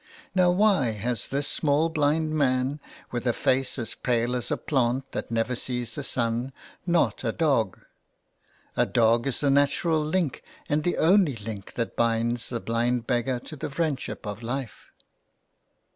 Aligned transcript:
Now 0.33 0.49
why 0.49 0.93
has 0.93 1.27
this 1.27 1.47
small 1.47 1.87
blind 1.87 2.31
man, 2.33 2.79
with 3.11 3.27
a 3.27 3.33
face 3.33 3.77
as 3.77 3.93
pale 3.93 4.35
as 4.35 4.49
a 4.49 4.57
plant 4.57 5.11
that 5.11 5.29
never 5.29 5.53
sees 5.53 5.93
the 5.93 6.03
sun, 6.03 6.53
not 6.87 7.23
a 7.23 7.31
dog? 7.31 7.79
A 8.75 8.87
dog 8.87 9.27
is 9.27 9.41
the 9.41 9.51
natural 9.51 10.03
link 10.03 10.41
and 10.67 10.83
the 10.83 10.97
only 10.97 11.35
link 11.35 11.73
that 11.75 11.95
binds 11.95 12.49
the 12.49 12.59
blind 12.59 13.05
beggar 13.05 13.37
to 13.41 13.55
the 13.55 13.69
friendship 13.69 14.25
of 14.25 14.41
life. 14.41 14.89